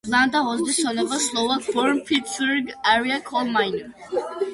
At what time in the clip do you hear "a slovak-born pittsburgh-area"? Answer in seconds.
1.11-3.19